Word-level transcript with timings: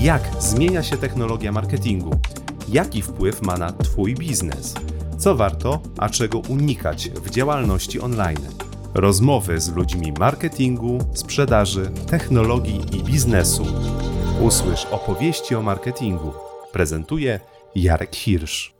Jak 0.00 0.22
zmienia 0.38 0.82
się 0.82 0.96
technologia 0.96 1.52
marketingu? 1.52 2.10
Jaki 2.68 3.02
wpływ 3.02 3.42
ma 3.42 3.56
na 3.56 3.72
Twój 3.72 4.14
biznes? 4.14 4.74
Co 5.18 5.34
warto, 5.34 5.80
a 5.98 6.08
czego 6.08 6.38
unikać 6.38 7.10
w 7.10 7.30
działalności 7.30 8.00
online? 8.00 8.48
Rozmowy 8.94 9.60
z 9.60 9.76
ludźmi 9.76 10.12
marketingu, 10.18 10.98
sprzedaży, 11.14 11.90
technologii 12.06 12.80
i 12.96 13.02
biznesu. 13.02 13.66
Usłysz 14.40 14.86
opowieści 14.86 15.54
o 15.54 15.62
marketingu. 15.62 16.32
Prezentuje 16.72 17.40
Jarek 17.74 18.16
Hirsch. 18.16 18.73